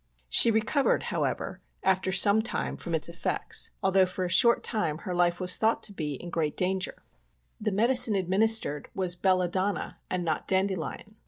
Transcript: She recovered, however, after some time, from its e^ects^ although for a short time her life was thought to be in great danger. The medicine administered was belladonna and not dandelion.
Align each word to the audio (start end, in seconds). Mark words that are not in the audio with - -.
She 0.29 0.49
recovered, 0.49 1.03
however, 1.03 1.61
after 1.83 2.11
some 2.11 2.41
time, 2.41 2.75
from 2.75 2.95
its 2.95 3.07
e^ects^ 3.07 3.69
although 3.83 4.07
for 4.07 4.25
a 4.25 4.29
short 4.29 4.63
time 4.63 4.97
her 4.97 5.13
life 5.13 5.39
was 5.39 5.57
thought 5.57 5.83
to 5.83 5.93
be 5.93 6.15
in 6.15 6.31
great 6.31 6.57
danger. 6.57 7.03
The 7.59 7.71
medicine 7.71 8.15
administered 8.15 8.89
was 8.95 9.15
belladonna 9.15 9.99
and 10.09 10.25
not 10.25 10.47
dandelion. 10.47 11.17